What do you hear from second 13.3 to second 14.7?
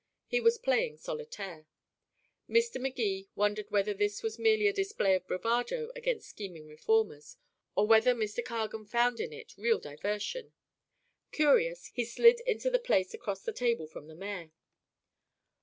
the table from the mayor.